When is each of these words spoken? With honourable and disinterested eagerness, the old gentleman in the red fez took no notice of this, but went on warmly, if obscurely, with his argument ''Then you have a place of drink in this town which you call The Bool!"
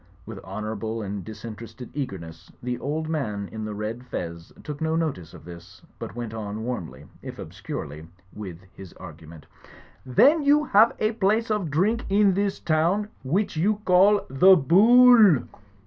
With 0.25 0.39
honourable 0.43 1.03
and 1.03 1.23
disinterested 1.23 1.91
eagerness, 1.93 2.51
the 2.63 2.79
old 2.79 3.05
gentleman 3.05 3.47
in 3.49 3.65
the 3.65 3.75
red 3.75 4.03
fez 4.07 4.51
took 4.63 4.81
no 4.81 4.95
notice 4.95 5.35
of 5.35 5.45
this, 5.45 5.83
but 5.99 6.15
went 6.15 6.33
on 6.33 6.63
warmly, 6.63 7.05
if 7.21 7.37
obscurely, 7.37 8.07
with 8.33 8.61
his 8.73 8.93
argument 8.93 9.45
''Then 10.07 10.43
you 10.43 10.63
have 10.65 10.95
a 10.97 11.11
place 11.11 11.51
of 11.51 11.69
drink 11.69 12.03
in 12.09 12.33
this 12.33 12.59
town 12.59 13.09
which 13.23 13.55
you 13.55 13.75
call 13.85 14.25
The 14.27 14.55
Bool!" 14.57 15.43